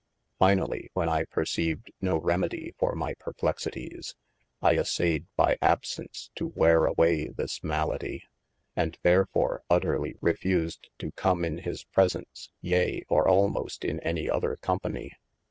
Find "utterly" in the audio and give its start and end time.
9.69-10.15